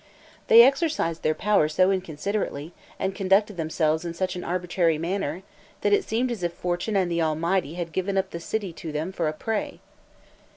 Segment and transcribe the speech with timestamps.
[0.47, 5.43] They exercised their power so inconsiderately, and conducted themselves in such an arbitrary manner,
[5.81, 8.91] that it seemed as if fortune and the Almighty had given the city up to
[8.91, 9.79] them for a prey.